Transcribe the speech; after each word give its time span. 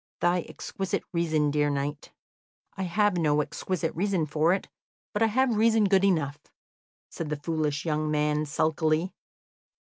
"Thy 0.19 0.39
exquisite 0.49 1.03
reason, 1.13 1.51
dear 1.51 1.69
knight?" 1.69 2.11
"I 2.75 2.81
have 2.89 3.17
no 3.17 3.39
exquisite 3.39 3.95
reason 3.95 4.25
for 4.25 4.51
it, 4.51 4.67
but 5.13 5.21
I 5.21 5.27
have 5.27 5.55
reason 5.55 5.83
good 5.83 6.03
enough," 6.03 6.39
said 7.11 7.29
the 7.29 7.35
foolish 7.35 7.85
young 7.85 8.09
man 8.09 8.47
sulkily. 8.47 9.13